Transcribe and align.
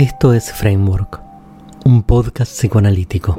Esto 0.00 0.32
es 0.32 0.50
Framework, 0.50 1.20
un 1.84 2.02
podcast 2.04 2.52
psicoanalítico. 2.52 3.38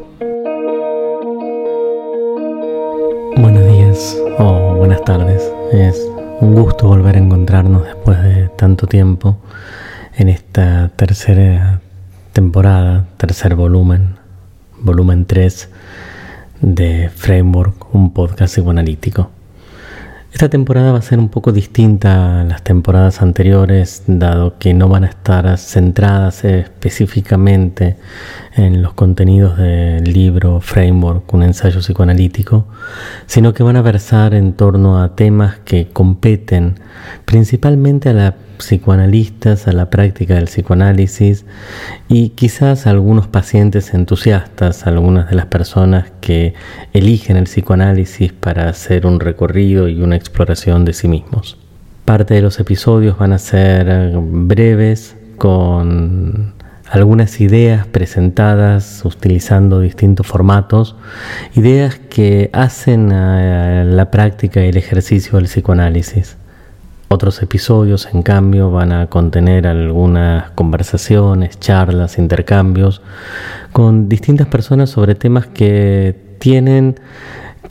Buenos 3.36 3.66
días 3.66 4.16
o 4.38 4.76
buenas 4.76 5.04
tardes. 5.04 5.42
Es 5.74 6.00
un 6.40 6.54
gusto 6.54 6.86
volver 6.86 7.16
a 7.16 7.18
encontrarnos 7.18 7.84
después 7.84 8.22
de 8.22 8.50
tanto 8.50 8.86
tiempo 8.86 9.38
en 10.16 10.30
esta 10.30 10.90
tercera 10.90 11.82
temporada, 12.32 13.08
tercer 13.18 13.56
volumen, 13.56 14.18
volumen 14.78 15.26
3 15.26 15.68
de 16.62 17.10
Framework, 17.10 17.96
un 17.96 18.14
podcast 18.14 18.54
psicoanalítico. 18.54 19.32
Esta 20.32 20.50
temporada 20.50 20.94
va 20.94 21.00
a 21.00 21.02
ser 21.02 21.20
un 21.20 21.28
poco 21.28 21.52
distinta 21.52 22.40
a 22.40 22.44
las 22.46 22.64
temporadas 22.64 23.22
anteriores, 23.22 24.04
dado 24.08 24.58
que 24.58 24.74
no 24.74 24.88
van 24.88 25.04
a 25.04 25.08
estar 25.08 25.58
centradas 25.58 26.46
específicamente 26.46 27.98
en 28.56 28.82
los 28.82 28.94
contenidos 28.94 29.58
del 29.58 30.04
libro 30.04 30.60
Framework, 30.60 31.34
un 31.34 31.44
ensayo 31.44 31.80
psicoanalítico, 31.80 32.68
sino 33.26 33.54
que 33.54 33.64
van 33.64 33.78
a 33.78 33.82
versar 33.82 34.34
en 34.34 34.54
torno 34.54 35.02
a 35.02 35.16
temas 35.16 35.60
que 35.60 35.90
competen 35.90 36.80
principalmente 37.26 38.10
a 38.10 38.14
la 38.14 38.36
psicoanalistas 38.62 39.68
a 39.68 39.74
la 39.74 39.90
práctica 39.90 40.36
del 40.36 40.46
psicoanálisis 40.46 41.46
y 42.08 42.30
quizás 42.30 42.88
a 42.88 42.92
algunos 42.92 43.28
pacientes 43.28 43.94
entusiastas, 43.94 44.88
algunas 44.88 45.30
de 45.30 45.36
las 45.36 45.48
personas 45.48 46.12
que 46.22 46.54
eligen 46.94 47.38
el 47.38 47.46
psicoanálisis 47.46 48.32
para 48.32 48.70
hacer 48.70 49.06
un 49.06 49.20
recorrido 49.20 49.90
y 49.90 50.02
una 50.02 50.16
exploración 50.16 50.86
de 50.86 50.94
sí 50.94 51.08
mismos. 51.08 51.58
Parte 52.06 52.34
de 52.34 52.42
los 52.42 52.60
episodios 52.60 53.18
van 53.18 53.34
a 53.34 53.40
ser 53.40 54.12
breves 54.16 55.16
con 55.38 56.54
algunas 56.92 57.40
ideas 57.40 57.88
presentadas 57.88 59.02
utilizando 59.06 59.80
distintos 59.80 60.28
formatos, 60.28 60.98
ideas 61.56 61.98
que 61.98 62.50
hacen 62.52 63.14
a 63.14 63.86
la 63.86 64.12
práctica 64.12 64.64
y 64.64 64.70
el 64.70 64.78
ejercicio 64.78 65.38
del 65.38 65.46
psicoanálisis. 65.46 66.36
Otros 67.08 67.42
episodios, 67.42 68.10
en 68.14 68.24
cambio, 68.24 68.72
van 68.72 68.92
a 68.92 69.08
contener 69.08 69.68
algunas 69.68 70.52
conversaciones, 70.52 71.60
charlas, 71.60 72.18
intercambios 72.18 73.02
con 73.72 74.10
distintas 74.10 74.48
personas 74.48 74.90
sobre 74.90 75.16
temas 75.16 75.48
que 75.48 76.16
tienen 76.40 76.96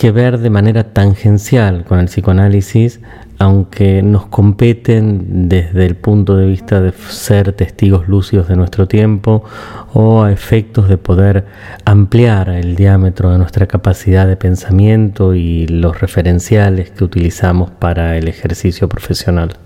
que 0.01 0.13
ver 0.13 0.39
de 0.39 0.49
manera 0.49 0.95
tangencial 0.95 1.85
con 1.85 2.01
el 2.01 2.07
psicoanálisis, 2.07 3.01
aunque 3.39 4.03
nos 4.03 4.25
competen 4.25 5.51
desde 5.51 5.85
el 5.85 5.95
punto 5.95 6.39
de 6.39 6.47
vista 6.47 6.81
de 6.81 6.93
ser 6.93 7.53
testigos 7.53 8.09
lúcidos 8.09 8.49
de 8.49 8.57
nuestro 8.57 8.89
tiempo 8.89 9.45
o 9.93 10.23
a 10.23 10.33
efectos 10.33 10.89
de 10.89 10.97
poder 10.97 11.45
ampliar 11.85 12.49
el 12.49 12.77
diámetro 12.77 13.31
de 13.31 13.37
nuestra 13.37 13.67
capacidad 13.67 14.27
de 14.27 14.39
pensamiento 14.39 15.35
y 15.35 15.67
los 15.67 16.01
referenciales 16.01 16.89
que 16.89 17.05
utilizamos 17.05 17.71
para 17.71 18.17
el 18.17 18.27
ejercicio 18.27 18.89
profesional. 18.89 19.59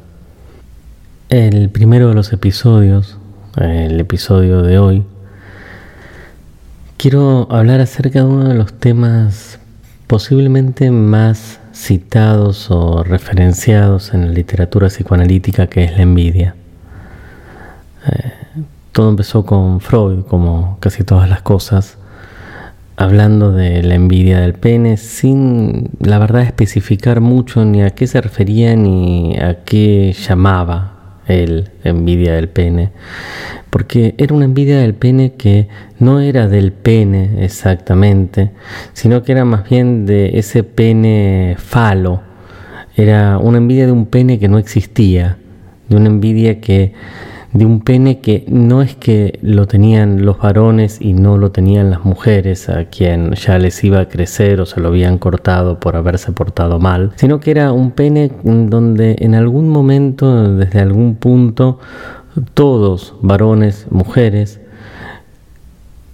El 1.29 1.71
primero 1.71 2.09
de 2.09 2.15
los 2.15 2.33
episodios, 2.33 3.19
el 3.57 4.01
episodio 4.01 4.63
de 4.63 4.81
hoy, 4.81 5.05
quiero 6.97 7.47
hablar 7.53 7.81
acerca 7.81 8.19
de 8.19 8.25
uno 8.25 8.49
de 8.49 8.57
los 8.57 8.73
temas 8.73 9.61
posiblemente 10.07 10.91
más 10.91 11.61
citados 11.73 12.71
o 12.71 13.03
referenciados 13.03 14.15
en 14.15 14.29
la 14.29 14.33
literatura 14.33 14.89
psicoanalítica 14.89 15.67
que 15.67 15.85
es 15.85 15.97
la 15.97 16.03
envidia. 16.03 16.55
Eh, 18.07 18.33
todo 18.93 19.11
empezó 19.11 19.45
con 19.45 19.81
Freud, 19.81 20.25
como 20.25 20.79
casi 20.81 21.03
todas 21.03 21.29
las 21.29 21.43
cosas, 21.43 21.99
hablando 22.97 23.51
de 23.53 23.83
la 23.83 23.95
envidia 23.95 24.41
del 24.41 24.55
pene 24.55 24.97
sin, 24.97 25.91
la 25.99 26.19
verdad, 26.19 26.43
especificar 26.43 27.21
mucho 27.21 27.65
ni 27.65 27.83
a 27.83 27.91
qué 27.91 28.07
se 28.07 28.21
refería 28.21 28.77
ni 28.77 29.37
a 29.39 29.65
qué 29.65 30.13
llamaba 30.13 30.93
el 31.27 31.71
envidia 31.83 32.35
del 32.35 32.49
pene, 32.49 32.93
porque 33.75 34.15
era 34.19 34.33
una 34.33 34.45
envidia 34.45 34.79
del 34.79 34.95
pene 34.95 35.33
que 35.33 35.67
no 35.99 36.21
era 36.21 36.47
del 36.47 36.71
pene 36.71 37.45
exactamente, 37.45 38.53
sino 38.93 39.25
que 39.25 39.33
era 39.33 39.45
más 39.45 39.69
bien 39.69 40.07
de 40.07 40.39
ese 40.39 40.63
pene 40.63 41.57
falo, 41.59 42.21
era 42.97 43.37
una 43.37 43.59
envidia 43.59 43.87
de 43.87 43.91
un 43.91 44.07
pene 44.07 44.39
que 44.39 44.47
no 44.47 44.59
existía, 44.59 45.39
de 45.89 45.97
una 45.97 46.07
envidia 46.07 46.61
que 46.61 46.93
de 47.53 47.67
un 47.67 47.81
pene 47.81 48.21
que 48.21 48.45
no 48.47 48.81
es 48.81 48.95
que 48.95 49.41
lo 49.43 49.67
tenían 49.67 50.25
los 50.25 50.39
varones 50.39 51.01
y 51.01 51.13
no 51.13 51.37
lo 51.37 51.51
tenían 51.51 51.91
las 51.91 52.05
mujeres 52.05 52.69
a 52.69 52.85
quien 52.85 53.33
ya 53.35 53.59
les 53.59 53.83
iba 53.83 53.99
a 53.99 54.09
crecer 54.09 54.61
o 54.61 54.67
se 54.67 54.81
lo 54.81 54.89
habían 54.89 55.19
cortado 55.19 55.81
por 55.81 55.97
haberse 55.97 56.31
portado 56.31 56.79
mal, 56.79 57.11
sino 57.17 57.41
que 57.41 57.51
era 57.51 57.73
un 57.73 57.91
pene 57.91 58.31
donde 58.45 59.17
en 59.19 59.35
algún 59.35 59.69
momento, 59.69 60.55
desde 60.55 60.79
algún 60.79 61.17
punto, 61.17 61.81
todos, 62.55 63.15
varones, 63.23 63.87
mujeres, 63.91 64.61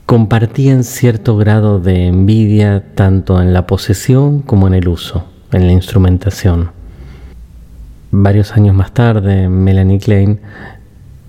compartían 0.07 0.85
cierto 0.85 1.37
grado 1.37 1.79
de 1.79 2.09
envidia 2.09 2.85
tanto 2.95 3.41
en 3.41 3.53
la 3.53 3.67
posesión 3.67 4.41
como 4.41 4.67
en 4.67 4.75
el 4.75 4.89
uso, 4.89 5.25
en 5.53 5.67
la 5.67 5.73
instrumentación. 5.73 6.73
Varios 8.11 8.53
años 8.53 8.75
más 8.75 8.93
tarde, 8.93 9.49
Melanie 9.49 10.01
Klein 10.01 10.41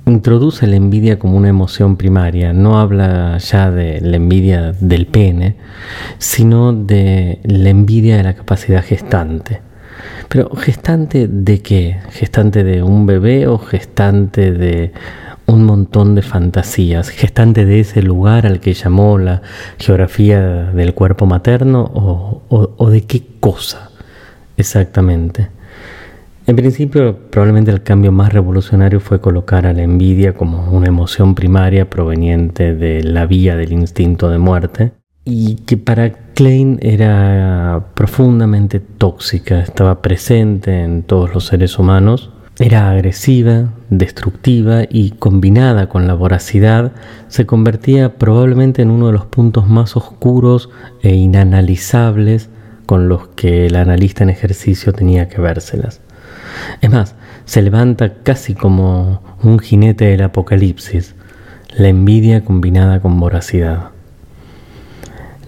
introduce 0.07 0.65
la 0.65 0.75
envidia 0.75 1.19
como 1.19 1.37
una 1.37 1.49
emoción 1.49 1.95
primaria, 1.95 2.53
no 2.53 2.79
habla 2.79 3.37
ya 3.37 3.69
de 3.69 4.01
la 4.01 4.15
envidia 4.15 4.71
del 4.73 5.05
pene, 5.05 5.57
sino 6.17 6.73
de 6.73 7.39
la 7.43 7.69
envidia 7.69 8.17
de 8.17 8.23
la 8.23 8.33
capacidad 8.33 8.83
gestante. 8.83 9.61
Pero 10.29 10.49
gestante 10.55 11.27
de 11.27 11.61
qué? 11.61 11.99
¿Gestante 12.11 12.63
de 12.63 12.83
un 12.83 13.05
bebé 13.05 13.47
o 13.47 13.57
gestante 13.57 14.51
de 14.51 14.91
un 15.45 15.63
montón 15.63 16.15
de 16.15 16.21
fantasías? 16.21 17.09
¿Gestante 17.09 17.65
de 17.65 17.79
ese 17.81 18.01
lugar 18.01 18.45
al 18.45 18.59
que 18.59 18.73
llamó 18.73 19.17
la 19.17 19.41
geografía 19.77 20.71
del 20.71 20.93
cuerpo 20.93 21.25
materno 21.25 21.81
o, 21.93 22.41
o 22.49 22.89
de 22.89 23.01
qué 23.01 23.23
cosa 23.39 23.91
exactamente? 24.57 25.49
En 26.47 26.55
principio, 26.55 27.17
probablemente 27.29 27.71
el 27.71 27.83
cambio 27.83 28.11
más 28.11 28.33
revolucionario 28.33 28.99
fue 28.99 29.21
colocar 29.21 29.67
a 29.67 29.73
la 29.73 29.83
envidia 29.83 30.33
como 30.33 30.71
una 30.71 30.87
emoción 30.87 31.35
primaria 31.35 31.89
proveniente 31.89 32.73
de 32.73 33.03
la 33.03 33.27
vía 33.27 33.55
del 33.55 33.73
instinto 33.73 34.29
de 34.29 34.39
muerte 34.39 34.91
y 35.23 35.55
que 35.55 35.77
para 35.77 36.11
Klein 36.33 36.79
era 36.81 37.87
profundamente 37.93 38.79
tóxica, 38.79 39.59
estaba 39.59 40.01
presente 40.01 40.83
en 40.83 41.03
todos 41.03 41.33
los 41.33 41.45
seres 41.45 41.77
humanos, 41.77 42.31
era 42.59 42.91
agresiva, 42.91 43.69
destructiva 43.89 44.83
y 44.89 45.11
combinada 45.11 45.89
con 45.89 46.05
la 46.05 46.13
voracidad 46.13 46.91
se 47.27 47.45
convertía 47.45 48.17
probablemente 48.17 48.81
en 48.81 48.91
uno 48.91 49.07
de 49.07 49.13
los 49.13 49.25
puntos 49.25 49.67
más 49.67 49.95
oscuros 49.95 50.69
e 51.01 51.15
inanalizables 51.15 52.49
con 52.85 53.07
los 53.07 53.29
que 53.29 53.65
el 53.65 53.75
analista 53.75 54.23
en 54.23 54.29
ejercicio 54.29 54.93
tenía 54.93 55.27
que 55.29 55.41
vérselas. 55.41 56.01
Es 56.81 56.91
más, 56.91 57.15
se 57.45 57.61
levanta 57.61 58.15
casi 58.21 58.53
como 58.53 59.21
un 59.41 59.59
jinete 59.59 60.05
del 60.05 60.21
apocalipsis, 60.23 61.15
la 61.75 61.87
envidia 61.87 62.43
combinada 62.43 62.99
con 62.99 63.19
voracidad. 63.19 63.91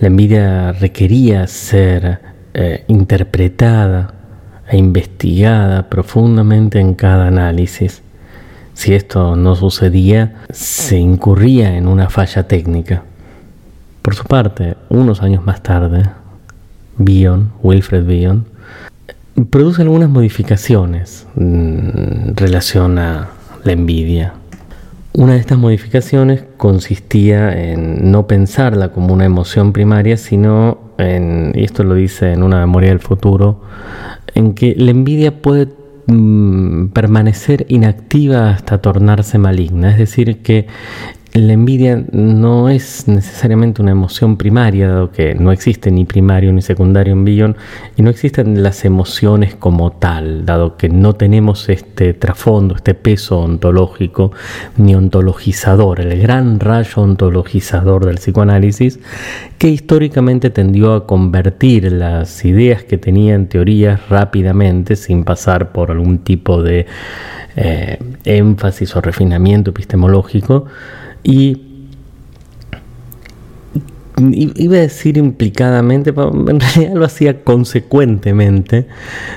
La 0.04 0.08
envidia 0.08 0.74
requería 0.74 1.48
ser 1.48 2.20
eh, 2.54 2.84
interpretada 2.90 4.14
e 4.68 4.76
investigada 4.76 5.88
profundamente 5.88 6.82
en 6.82 6.94
cada 6.94 7.28
análisis. 7.28 8.02
Si 8.74 8.94
esto 8.94 9.38
no 9.38 9.56
sucedía, 9.56 10.42
se 10.50 10.98
incurría 10.98 11.78
en 11.78 11.88
una 11.88 12.10
falla 12.10 12.46
técnica. 12.50 13.04
Por 14.02 14.14
su 14.16 14.26
parte, 14.26 14.76
unos 14.90 15.22
años 15.22 15.46
más 15.46 15.64
tarde, 15.64 16.04
Bion, 16.98 17.54
Wilfred 17.62 18.04
Bion, 18.04 18.46
produce 19.50 19.84
algunas 19.84 20.10
modificaciones 20.10 21.28
en 21.38 22.36
relación 22.36 23.00
a 23.00 23.30
la 23.64 23.72
envidia. 23.72 24.34
Una 25.16 25.34
de 25.34 25.40
estas 25.40 25.60
modificaciones 25.60 26.44
consistía 26.58 27.56
en 27.56 28.12
no 28.12 28.26
pensarla 28.26 28.92
como 28.92 29.14
una 29.14 29.26
emoción 29.26 29.72
primaria, 29.72 30.18
sino 30.18 30.80
en, 30.98 31.52
y 31.54 31.64
esto 31.64 31.84
lo 31.84 31.94
dice 31.94 32.32
en 32.34 32.42
una 32.42 32.60
memoria 32.60 32.90
del 32.90 33.00
futuro, 33.00 33.62
en 34.34 34.56
que 34.56 34.74
la 34.76 34.90
envidia 34.90 35.40
puede 35.40 35.68
mm, 36.08 36.88
permanecer 36.88 37.68
inactiva 37.70 38.50
hasta 38.50 38.82
tornarse 38.82 39.38
maligna. 39.38 39.92
Es 39.92 40.00
decir, 40.00 40.42
que 40.42 40.66
la 41.34 41.54
envidia 41.54 42.04
no 42.12 42.70
es 42.70 43.08
necesariamente 43.08 43.82
una 43.82 43.90
emoción 43.90 44.38
primaria, 44.38 44.88
dado 44.88 45.12
que 45.12 45.34
no 45.34 45.52
existe 45.52 45.90
ni 45.90 46.06
primario 46.06 46.54
ni 46.54 46.62
secundario 46.62 47.14
en 47.14 47.24
y 47.96 48.02
no 48.04 48.12
existen 48.12 48.62
las 48.62 48.86
emociones 48.86 49.56
como 49.56 49.94
tal, 49.94 50.46
dado 50.46 50.78
que 50.78 50.90
no 50.90 51.16
tenemos 51.16 51.70
este 51.70 52.14
trasfondo, 52.14 52.76
este 52.76 52.94
peso 52.94 53.40
ontológico 53.40 54.32
ni 54.78 54.94
ontologizador, 54.94 56.02
el 56.02 56.22
gran 56.22 56.60
rayo 56.60 57.02
ontologizador 57.02 58.06
del 58.06 58.18
psicoanálisis, 58.18 59.00
que 59.58 59.70
históricamente 59.70 60.52
tendió 60.52 60.94
a 60.94 61.08
convertir 61.08 61.92
las 61.92 62.46
ideas 62.46 62.84
que 62.84 63.00
tenía 63.00 63.34
en 63.34 63.48
teorías 63.48 64.08
rápidamente, 64.08 64.96
sin 64.96 65.24
pasar 65.24 65.72
por 65.72 65.90
algún 65.90 66.20
tipo 66.20 66.62
de 66.62 66.86
eh, 67.56 67.98
énfasis 68.24 68.96
o 68.96 69.02
refinamiento 69.02 69.72
epistemológico, 69.72 70.68
y 71.24 71.74
iba 74.18 74.78
a 74.78 74.82
decir 74.82 75.18
implicadamente, 75.18 76.12
en 76.12 76.60
realidad 76.60 76.94
lo 76.94 77.06
hacía 77.06 77.44
consecuentemente, 77.44 78.88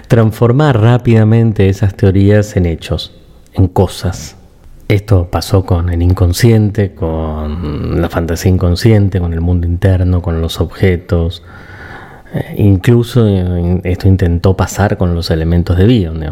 transformar 0.08 0.80
rápidamente 0.80 1.68
esas 1.68 1.94
teorías 1.96 2.56
en 2.56 2.66
hechos, 2.66 3.12
en 3.54 3.68
cosas. 3.68 4.36
Esto 4.88 5.28
pasó 5.30 5.64
con 5.64 5.88
el 5.88 6.02
inconsciente, 6.02 6.94
con 6.94 8.00
la 8.00 8.08
fantasía 8.08 8.52
inconsciente, 8.52 9.18
con 9.18 9.32
el 9.32 9.40
mundo 9.40 9.66
interno, 9.66 10.22
con 10.22 10.40
los 10.40 10.60
objetos, 10.60 11.42
incluso 12.56 13.26
eh, 13.26 13.81
esto 13.84 14.08
intentó 14.08 14.56
pasar 14.56 14.96
con 14.96 15.14
los 15.14 15.31
elementos 15.31 15.76
de 15.76 15.84
Bion. 15.84 16.25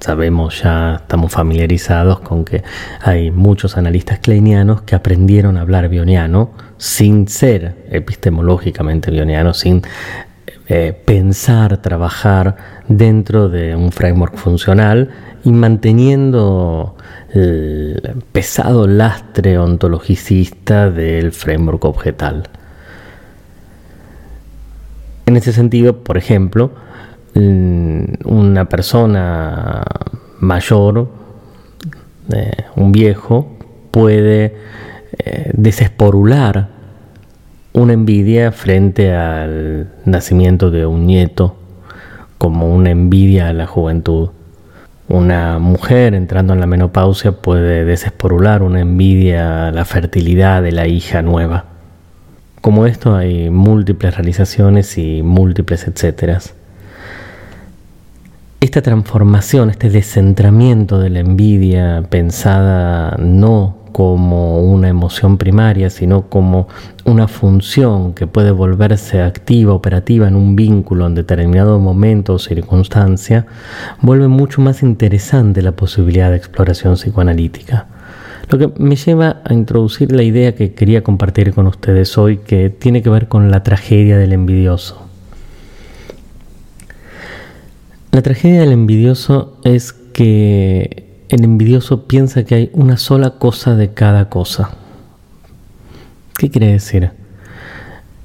sabemos 0.00 0.62
ya, 0.62 0.96
estamos 0.96 1.32
familiarizados 1.32 2.20
con 2.20 2.44
que 2.44 2.62
hay 3.02 3.30
muchos 3.30 3.76
analistas 3.76 4.18
kleinianos 4.18 4.82
que 4.82 4.94
aprendieron 4.94 5.56
a 5.56 5.62
hablar 5.62 5.88
bioniano 5.88 6.50
sin 6.76 7.28
ser 7.28 7.76
epistemológicamente 7.90 9.10
bionianos, 9.10 9.58
sin 9.58 9.82
eh, 10.68 10.96
pensar, 11.04 11.78
trabajar 11.78 12.56
dentro 12.88 13.48
de 13.48 13.74
un 13.74 13.92
framework 13.92 14.36
funcional 14.36 15.10
y 15.44 15.50
manteniendo 15.50 16.96
el 17.32 18.00
pesado 18.32 18.86
lastre 18.86 19.58
ontologicista 19.58 20.90
del 20.90 21.32
framework 21.32 21.84
objetal. 21.84 22.48
En 25.30 25.36
ese 25.36 25.52
sentido, 25.52 25.98
por 25.98 26.18
ejemplo, 26.18 26.72
mm, 27.34 28.02
una 28.24 28.68
persona 28.68 29.80
mayor, 30.40 31.08
eh, 32.34 32.50
un 32.74 32.90
viejo, 32.90 33.46
puede 33.92 34.56
eh, 35.24 35.52
desesporular 35.54 36.70
una 37.74 37.92
envidia 37.92 38.50
frente 38.50 39.14
al 39.14 39.92
nacimiento 40.04 40.72
de 40.72 40.84
un 40.84 41.06
nieto, 41.06 41.54
como 42.36 42.74
una 42.74 42.90
envidia 42.90 43.50
a 43.50 43.52
la 43.52 43.68
juventud. 43.68 44.30
Una 45.06 45.60
mujer 45.60 46.14
entrando 46.14 46.54
en 46.54 46.60
la 46.60 46.66
menopausia 46.66 47.30
puede 47.30 47.84
desesporular 47.84 48.64
una 48.64 48.80
envidia 48.80 49.68
a 49.68 49.70
la 49.70 49.84
fertilidad 49.84 50.60
de 50.60 50.72
la 50.72 50.88
hija 50.88 51.22
nueva. 51.22 51.66
Como 52.60 52.84
esto 52.84 53.16
hay 53.16 53.48
múltiples 53.48 54.14
realizaciones 54.14 54.98
y 54.98 55.22
múltiples 55.22 55.86
etcéteras. 55.88 56.54
Esta 58.60 58.82
transformación, 58.82 59.70
este 59.70 59.88
descentramiento 59.88 60.98
de 60.98 61.08
la 61.08 61.20
envidia 61.20 62.04
pensada 62.10 63.16
no 63.18 63.78
como 63.92 64.58
una 64.60 64.88
emoción 64.88 65.38
primaria, 65.38 65.88
sino 65.88 66.28
como 66.28 66.68
una 67.06 67.26
función 67.26 68.12
que 68.12 68.26
puede 68.26 68.50
volverse 68.50 69.22
activa, 69.22 69.72
operativa 69.72 70.28
en 70.28 70.36
un 70.36 70.56
vínculo 70.56 71.06
en 71.06 71.14
determinado 71.14 71.78
momento 71.78 72.34
o 72.34 72.38
circunstancia, 72.38 73.46
vuelve 74.02 74.28
mucho 74.28 74.60
más 74.60 74.82
interesante 74.82 75.62
la 75.62 75.72
posibilidad 75.72 76.30
de 76.30 76.36
exploración 76.36 76.94
psicoanalítica. 76.94 77.86
Lo 78.50 78.58
que 78.58 78.72
me 78.82 78.96
lleva 78.96 79.42
a 79.44 79.54
introducir 79.54 80.10
la 80.10 80.24
idea 80.24 80.56
que 80.56 80.74
quería 80.74 81.04
compartir 81.04 81.54
con 81.54 81.68
ustedes 81.68 82.18
hoy, 82.18 82.38
que 82.38 82.68
tiene 82.68 83.00
que 83.00 83.08
ver 83.08 83.28
con 83.28 83.48
la 83.52 83.62
tragedia 83.62 84.18
del 84.18 84.32
envidioso. 84.32 85.06
La 88.10 88.22
tragedia 88.22 88.60
del 88.60 88.72
envidioso 88.72 89.56
es 89.62 89.92
que 89.92 91.24
el 91.28 91.44
envidioso 91.44 92.08
piensa 92.08 92.42
que 92.42 92.56
hay 92.56 92.70
una 92.72 92.96
sola 92.96 93.38
cosa 93.38 93.76
de 93.76 93.94
cada 93.94 94.28
cosa. 94.28 94.70
¿Qué 96.36 96.50
quiere 96.50 96.72
decir? 96.72 97.12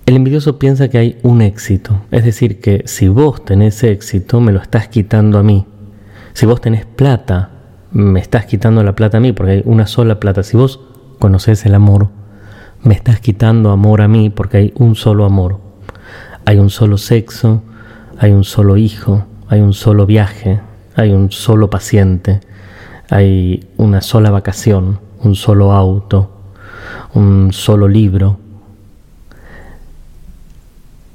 El 0.08 0.16
envidioso 0.16 0.58
piensa 0.58 0.88
que 0.88 0.98
hay 0.98 1.20
un 1.22 1.44
éxito, 1.44 2.02
es 2.10 2.26
decir, 2.26 2.60
que 2.60 2.82
si 2.88 3.08
vos 3.10 3.46
tenés 3.46 3.84
éxito, 3.84 4.42
me 4.42 4.52
lo 4.52 4.60
estás 4.60 4.88
quitando 4.88 5.38
a 5.38 5.44
mí. 5.44 5.68
Si 6.34 6.48
vos 6.48 6.62
tenés 6.62 6.86
plata, 6.86 7.52
me 7.96 8.20
estás 8.20 8.46
quitando 8.46 8.84
la 8.84 8.94
plata 8.94 9.18
a 9.18 9.20
mí, 9.22 9.32
porque 9.32 9.54
hay 9.54 9.62
una 9.64 9.88
sola 9.88 10.20
plata. 10.20 10.44
Si 10.44 10.58
vos 10.58 10.82
conoces 11.18 11.66
el 11.66 11.74
amor, 11.74 12.10
me 12.84 12.94
estás 12.94 13.22
quitando 13.22 13.72
amor 13.72 14.02
a 14.02 14.10
mí, 14.10 14.30
porque 14.30 14.58
hay 14.58 14.74
un 14.76 14.96
solo 14.96 15.24
amor. 15.24 15.62
Hay 16.44 16.60
un 16.60 16.70
solo 16.70 16.98
sexo, 16.98 17.64
hay 18.20 18.34
un 18.34 18.44
solo 18.44 18.76
hijo, 18.76 19.26
hay 19.48 19.62
un 19.62 19.72
solo 19.72 20.06
viaje, 20.06 20.60
hay 20.94 21.14
un 21.14 21.32
solo 21.32 21.70
paciente, 21.70 22.42
hay 23.10 23.66
una 23.78 24.02
sola 24.02 24.30
vacación, 24.30 25.00
un 25.22 25.36
solo 25.36 25.72
auto, 25.72 26.32
un 27.14 27.54
solo 27.54 27.88
libro. 27.88 28.40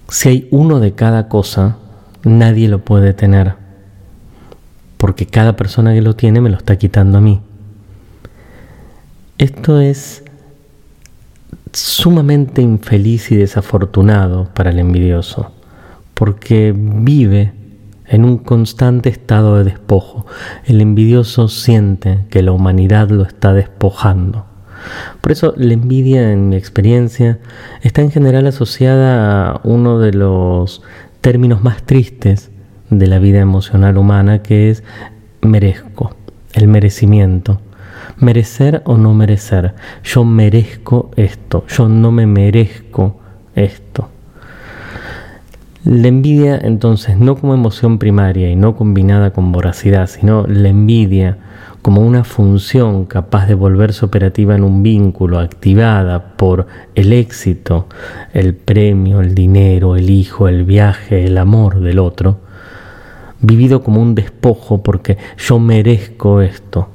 Si 0.08 0.30
hay 0.30 0.48
uno 0.50 0.80
de 0.80 0.92
cada 0.94 1.28
cosa, 1.28 1.76
nadie 2.24 2.68
lo 2.68 2.78
puede 2.78 3.12
tener 3.12 3.59
porque 5.00 5.24
cada 5.24 5.56
persona 5.56 5.94
que 5.94 6.02
lo 6.02 6.14
tiene 6.14 6.42
me 6.42 6.50
lo 6.50 6.58
está 6.58 6.76
quitando 6.76 7.16
a 7.16 7.20
mí. 7.22 7.40
Esto 9.38 9.80
es 9.80 10.22
sumamente 11.72 12.60
infeliz 12.60 13.32
y 13.32 13.36
desafortunado 13.36 14.50
para 14.52 14.68
el 14.68 14.78
envidioso, 14.78 15.52
porque 16.12 16.74
vive 16.76 17.54
en 18.08 18.26
un 18.26 18.36
constante 18.36 19.08
estado 19.08 19.56
de 19.56 19.64
despojo. 19.64 20.26
El 20.66 20.82
envidioso 20.82 21.48
siente 21.48 22.26
que 22.28 22.42
la 22.42 22.52
humanidad 22.52 23.08
lo 23.08 23.22
está 23.22 23.54
despojando. 23.54 24.44
Por 25.22 25.32
eso 25.32 25.54
la 25.56 25.72
envidia, 25.72 26.30
en 26.30 26.50
mi 26.50 26.56
experiencia, 26.56 27.38
está 27.80 28.02
en 28.02 28.10
general 28.10 28.46
asociada 28.46 29.52
a 29.52 29.60
uno 29.64 29.98
de 29.98 30.12
los 30.12 30.82
términos 31.22 31.62
más 31.62 31.84
tristes 31.84 32.50
de 32.90 33.06
la 33.06 33.18
vida 33.18 33.40
emocional 33.40 33.96
humana 33.96 34.42
que 34.42 34.70
es 34.70 34.82
merezco, 35.40 36.14
el 36.52 36.68
merecimiento. 36.68 37.60
Merecer 38.18 38.82
o 38.84 38.98
no 38.98 39.14
merecer. 39.14 39.74
Yo 40.04 40.24
merezco 40.24 41.10
esto, 41.16 41.64
yo 41.68 41.88
no 41.88 42.12
me 42.12 42.26
merezco 42.26 43.18
esto. 43.54 44.08
La 45.84 46.08
envidia 46.08 46.58
entonces 46.62 47.16
no 47.16 47.36
como 47.36 47.54
emoción 47.54 47.98
primaria 47.98 48.50
y 48.50 48.56
no 48.56 48.76
combinada 48.76 49.32
con 49.32 49.50
voracidad, 49.50 50.06
sino 50.08 50.46
la 50.46 50.68
envidia 50.68 51.38
como 51.80 52.02
una 52.02 52.24
función 52.24 53.06
capaz 53.06 53.46
de 53.46 53.54
volverse 53.54 54.04
operativa 54.04 54.54
en 54.54 54.64
un 54.64 54.82
vínculo, 54.82 55.38
activada 55.38 56.36
por 56.36 56.66
el 56.94 57.14
éxito, 57.14 57.86
el 58.34 58.54
premio, 58.54 59.20
el 59.20 59.34
dinero, 59.34 59.96
el 59.96 60.10
hijo, 60.10 60.48
el 60.48 60.64
viaje, 60.64 61.24
el 61.24 61.38
amor 61.38 61.80
del 61.80 61.98
otro, 61.98 62.40
vivido 63.42 63.82
como 63.82 64.00
un 64.00 64.14
despojo 64.14 64.82
porque 64.82 65.18
yo 65.38 65.58
merezco 65.58 66.40
esto. 66.40 66.88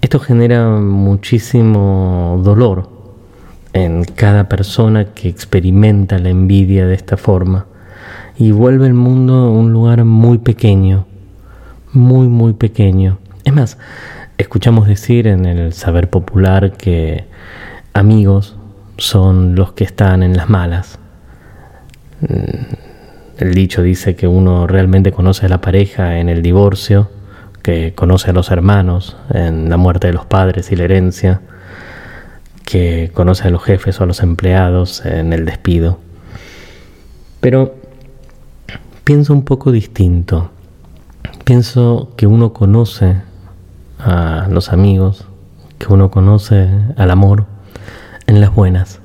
Esto 0.00 0.20
genera 0.20 0.68
muchísimo 0.70 2.40
dolor 2.42 2.88
en 3.72 4.04
cada 4.04 4.48
persona 4.48 5.06
que 5.12 5.28
experimenta 5.28 6.18
la 6.18 6.30
envidia 6.30 6.86
de 6.86 6.94
esta 6.94 7.16
forma 7.16 7.66
y 8.38 8.52
vuelve 8.52 8.86
el 8.86 8.94
mundo 8.94 9.50
un 9.50 9.72
lugar 9.72 10.04
muy 10.04 10.38
pequeño, 10.38 11.06
muy, 11.92 12.28
muy 12.28 12.54
pequeño. 12.54 13.18
Es 13.44 13.52
más, 13.52 13.76
escuchamos 14.38 14.86
decir 14.86 15.26
en 15.26 15.44
el 15.44 15.72
saber 15.72 16.08
popular 16.08 16.76
que 16.76 17.24
amigos 17.92 18.56
son 18.96 19.54
los 19.54 19.72
que 19.72 19.84
están 19.84 20.22
en 20.22 20.36
las 20.36 20.48
malas 20.48 20.98
el 23.38 23.54
dicho 23.54 23.82
dice 23.82 24.16
que 24.16 24.26
uno 24.26 24.66
realmente 24.66 25.12
conoce 25.12 25.46
a 25.46 25.48
la 25.48 25.60
pareja 25.60 26.18
en 26.18 26.28
el 26.28 26.42
divorcio, 26.42 27.10
que 27.62 27.94
conoce 27.94 28.30
a 28.30 28.32
los 28.32 28.50
hermanos 28.50 29.16
en 29.32 29.70
la 29.70 29.76
muerte 29.76 30.08
de 30.08 30.12
los 30.12 30.26
padres 30.26 30.72
y 30.72 30.76
la 30.76 30.84
herencia, 30.84 31.40
que 32.64 33.10
conoce 33.14 33.48
a 33.48 33.50
los 33.50 33.62
jefes 33.62 34.00
o 34.00 34.04
a 34.04 34.06
los 34.06 34.22
empleados 34.22 35.04
en 35.06 35.32
el 35.32 35.44
despido. 35.44 35.98
Pero 37.40 37.76
pienso 39.04 39.32
un 39.32 39.44
poco 39.44 39.72
distinto. 39.72 40.50
Pienso 41.44 42.12
que 42.16 42.26
uno 42.26 42.52
conoce 42.52 43.16
a 43.98 44.48
los 44.50 44.72
amigos 44.72 45.26
que 45.78 45.92
uno 45.92 46.10
conoce 46.10 46.68
al 46.96 47.10
amor 47.10 47.46
en 48.26 48.40
las 48.40 48.54
buenas. 48.54 49.00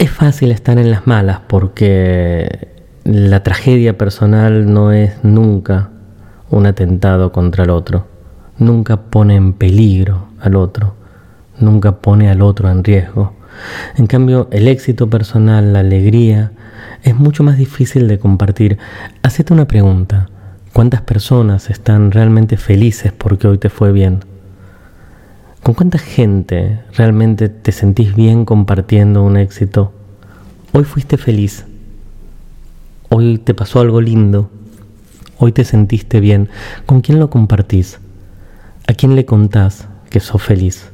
Es 0.00 0.10
fácil 0.10 0.50
estar 0.50 0.78
en 0.78 0.90
las 0.90 1.06
malas 1.06 1.40
porque 1.46 2.68
la 3.04 3.42
tragedia 3.42 3.98
personal 3.98 4.72
no 4.72 4.92
es 4.92 5.22
nunca 5.22 5.90
un 6.48 6.64
atentado 6.64 7.32
contra 7.32 7.64
el 7.64 7.70
otro, 7.70 8.06
nunca 8.56 8.96
pone 8.96 9.36
en 9.36 9.52
peligro 9.52 10.28
al 10.40 10.56
otro, 10.56 10.94
nunca 11.58 11.98
pone 11.98 12.30
al 12.30 12.40
otro 12.40 12.70
en 12.70 12.82
riesgo. 12.82 13.34
En 13.94 14.06
cambio, 14.06 14.48
el 14.52 14.68
éxito 14.68 15.10
personal, 15.10 15.74
la 15.74 15.80
alegría, 15.80 16.52
es 17.02 17.14
mucho 17.14 17.42
más 17.42 17.58
difícil 17.58 18.08
de 18.08 18.18
compartir. 18.18 18.78
Hacete 19.20 19.52
una 19.52 19.68
pregunta. 19.68 20.30
¿Cuántas 20.72 21.02
personas 21.02 21.68
están 21.68 22.10
realmente 22.10 22.56
felices 22.56 23.12
porque 23.12 23.48
hoy 23.48 23.58
te 23.58 23.68
fue 23.68 23.92
bien? 23.92 24.20
¿Con 25.62 25.74
cuánta 25.74 25.98
gente 25.98 26.80
realmente 26.94 27.50
te 27.50 27.70
sentís 27.72 28.14
bien 28.14 28.46
compartiendo 28.46 29.22
un 29.22 29.36
éxito? 29.36 29.92
Hoy 30.72 30.84
fuiste 30.84 31.18
feliz. 31.18 31.66
Hoy 33.10 33.36
te 33.36 33.52
pasó 33.52 33.80
algo 33.80 34.00
lindo. 34.00 34.50
Hoy 35.36 35.52
te 35.52 35.64
sentiste 35.64 36.18
bien. 36.20 36.48
¿Con 36.86 37.02
quién 37.02 37.18
lo 37.18 37.28
compartís? 37.28 38.00
¿A 38.88 38.94
quién 38.94 39.14
le 39.16 39.26
contás 39.26 39.86
que 40.08 40.20
sos 40.20 40.42
feliz? 40.42 40.90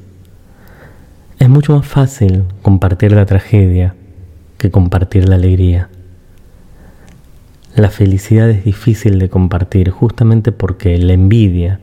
Es 1.39 1.49
mucho 1.49 1.77
más 1.77 1.87
fácil 1.87 2.43
compartir 2.63 3.13
la 3.13 3.25
tragedia 3.25 3.95
que 4.59 4.73
compartir 4.73 5.29
la 5.29 5.37
alegría. 5.37 5.91
La 7.77 7.91
felicidad 7.91 8.51
es 8.51 8.65
difícil 8.65 9.21
de 9.21 9.29
compartir 9.29 9.91
justamente 9.91 10.51
porque 10.51 10.99
la 10.99 11.13
envidia 11.13 11.79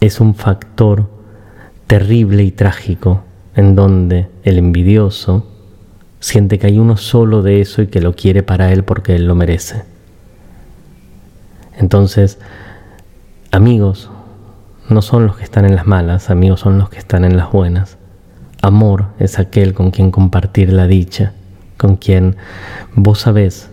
es 0.00 0.20
un 0.20 0.36
factor 0.36 1.19
terrible 1.90 2.44
y 2.44 2.52
trágico 2.52 3.24
en 3.56 3.74
donde 3.74 4.28
el 4.44 4.58
envidioso 4.58 5.44
siente 6.20 6.60
que 6.60 6.68
hay 6.68 6.78
uno 6.78 6.96
solo 6.96 7.42
de 7.42 7.60
eso 7.60 7.82
y 7.82 7.88
que 7.88 8.00
lo 8.00 8.14
quiere 8.14 8.44
para 8.44 8.72
él 8.72 8.84
porque 8.84 9.16
él 9.16 9.26
lo 9.26 9.34
merece. 9.34 9.82
Entonces, 11.76 12.38
amigos 13.50 14.08
no 14.88 15.02
son 15.02 15.26
los 15.26 15.36
que 15.36 15.42
están 15.42 15.64
en 15.64 15.74
las 15.74 15.84
malas, 15.84 16.30
amigos 16.30 16.60
son 16.60 16.78
los 16.78 16.90
que 16.90 16.98
están 16.98 17.24
en 17.24 17.36
las 17.36 17.50
buenas. 17.50 17.98
Amor 18.62 19.06
es 19.18 19.40
aquel 19.40 19.74
con 19.74 19.90
quien 19.90 20.12
compartir 20.12 20.72
la 20.72 20.86
dicha, 20.86 21.32
con 21.76 21.96
quien 21.96 22.36
vos 22.94 23.18
sabés 23.18 23.68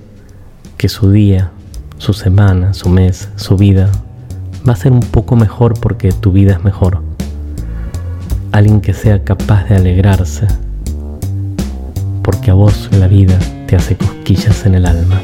que 0.78 0.90
su 0.90 1.12
día, 1.12 1.52
su 2.00 2.14
semana, 2.14 2.74
su 2.74 2.90
mes, 2.90 3.30
su 3.36 3.58
vida 3.58 3.92
va 4.68 4.74
a 4.74 4.76
ser 4.76 4.92
un 4.92 5.02
poco 5.02 5.36
mejor 5.36 5.80
porque 5.80 6.12
tu 6.12 6.32
vida 6.32 6.54
es 6.54 6.64
mejor. 6.64 7.07
Alguien 8.52 8.82
que 8.82 8.94
sea 8.94 9.24
capaz 9.24 9.66
de 9.66 9.76
alegrarse 9.76 10.48
porque 12.24 12.52
a 12.52 12.54
vos 12.54 12.90
la 12.92 13.08
vida 13.08 13.40
te 13.68 13.78
hace 13.78 13.96
cosquillas 13.96 14.66
en 14.66 14.76
el 14.76 14.86
alma. 14.86 15.22